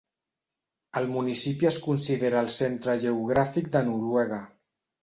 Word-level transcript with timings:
El 1.01 1.09
municipi 1.17 1.69
es 1.73 1.77
considera 1.85 2.43
el 2.47 2.51
centre 2.57 2.99
geogràfic 3.07 3.73
de 3.79 3.89
Noruega. 3.93 4.43